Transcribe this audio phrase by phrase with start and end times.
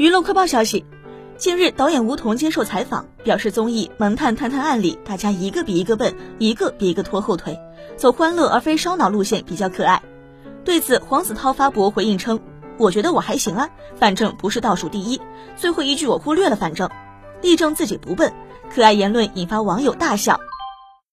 [0.00, 0.82] 娱乐快报消息
[1.36, 7.54] 近日导演吴彤接受采访表示综艺萌探探探案里大家一个比一个笨一个比一个拖后腿
[7.98, 10.02] 走欢乐而非烧脑路线比较可爱。
[10.64, 12.40] 对此黄子韬发博回应称
[12.78, 15.20] 我觉得我还行啊反正不是倒数第一
[15.54, 16.88] 最后一句我忽略了反正
[17.42, 18.32] 力证自己不笨。
[18.74, 20.40] 可爱言论引发网友大笑。